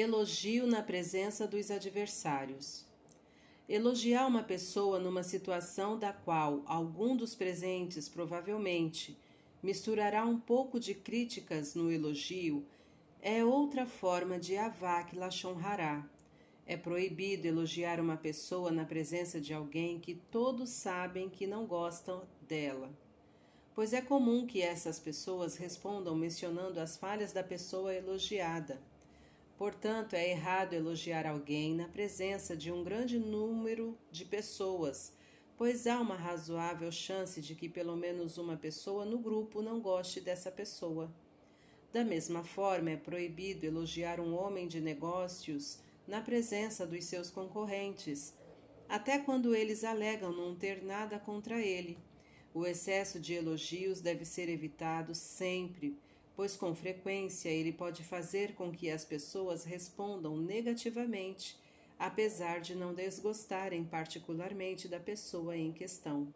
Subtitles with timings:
[0.00, 2.86] Elogio na presença dos adversários.
[3.68, 9.18] Elogiar uma pessoa numa situação da qual algum dos presentes provavelmente
[9.60, 12.64] misturará um pouco de críticas no elogio
[13.20, 16.08] é outra forma de avak lashon hará.
[16.64, 22.22] É proibido elogiar uma pessoa na presença de alguém que todos sabem que não gostam
[22.46, 22.88] dela,
[23.74, 28.80] pois é comum que essas pessoas respondam mencionando as falhas da pessoa elogiada.
[29.58, 35.12] Portanto, é errado elogiar alguém na presença de um grande número de pessoas,
[35.56, 40.20] pois há uma razoável chance de que pelo menos uma pessoa no grupo não goste
[40.20, 41.12] dessa pessoa.
[41.92, 48.32] Da mesma forma, é proibido elogiar um homem de negócios na presença dos seus concorrentes,
[48.88, 51.98] até quando eles alegam não ter nada contra ele.
[52.54, 55.98] O excesso de elogios deve ser evitado sempre
[56.38, 61.58] pois com frequência ele pode fazer com que as pessoas respondam negativamente,
[61.98, 66.32] apesar de não desgostarem particularmente da pessoa em questão.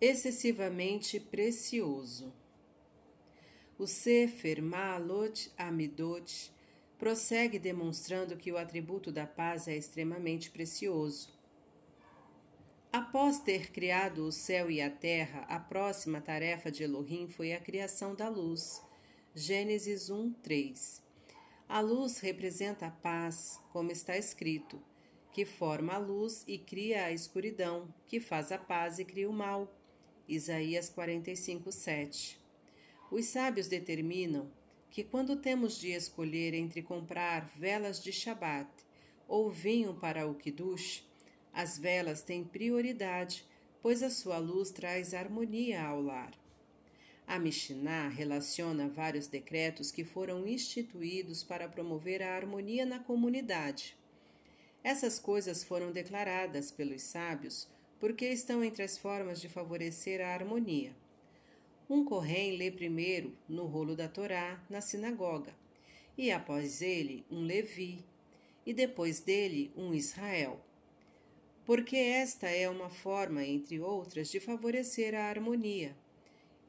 [0.00, 2.32] Excessivamente precioso.
[3.78, 6.52] O Sefer Maalot Amidot
[6.98, 11.28] prossegue demonstrando que o atributo da paz é extremamente precioso.
[12.92, 17.60] Após ter criado o céu e a terra, a próxima tarefa de Elohim foi a
[17.60, 18.82] criação da luz.
[19.32, 21.00] Gênesis 1, 3.
[21.68, 24.82] A luz representa a paz, como está escrito,
[25.32, 29.32] que forma a luz e cria a escuridão, que faz a paz e cria o
[29.32, 29.72] mal.
[30.26, 32.40] Isaías 45, 7.
[33.08, 34.50] Os sábios determinam
[34.90, 38.68] que quando temos de escolher entre comprar velas de Shabat
[39.28, 41.08] ou vinho para o Kiddush,
[41.52, 43.44] as velas têm prioridade,
[43.82, 46.32] pois a sua luz traz harmonia ao lar.
[47.26, 53.96] A Mishnah relaciona vários decretos que foram instituídos para promover a harmonia na comunidade.
[54.82, 57.68] Essas coisas foram declaradas pelos sábios
[58.00, 60.96] porque estão entre as formas de favorecer a harmonia.
[61.88, 65.54] Um Corém lê primeiro no rolo da Torá na sinagoga,
[66.16, 68.04] e após ele um Levi,
[68.64, 70.60] e depois dele um Israel
[71.64, 75.96] porque esta é uma forma, entre outras, de favorecer a harmonia.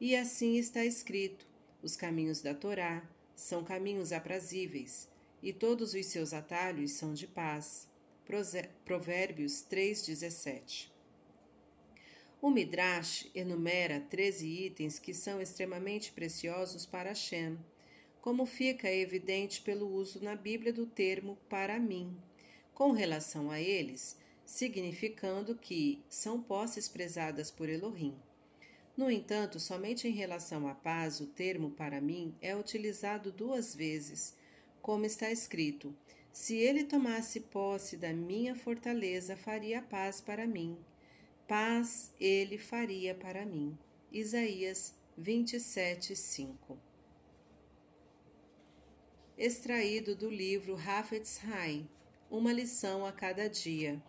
[0.00, 1.46] E assim está escrito:
[1.82, 5.08] os caminhos da Torá são caminhos aprazíveis,
[5.42, 7.90] e todos os seus atalhos são de paz.
[8.84, 10.88] Provérbios 3,17
[12.40, 17.58] O Midrash enumera 13 itens que são extremamente preciosos para Hashem,
[18.20, 22.16] como fica evidente pelo uso na Bíblia do termo para mim.
[22.72, 28.14] Com relação a eles, significando que são posses prezadas por Elohim.
[28.96, 34.36] No entanto, somente em relação à paz, o termo para mim é utilizado duas vezes,
[34.82, 35.96] como está escrito:
[36.30, 40.76] Se ele tomasse posse da minha fortaleza, faria paz para mim.
[41.48, 43.76] Paz ele faria para mim.
[44.10, 46.78] Isaías 27, 5.
[49.38, 51.88] Extraído do livro Hafetz Haim,
[52.30, 54.02] Uma lição a cada dia.